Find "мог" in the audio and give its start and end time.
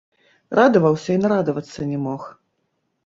2.07-2.21